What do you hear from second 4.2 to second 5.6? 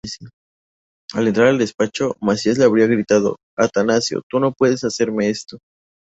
tu no puedes hacerme esto!".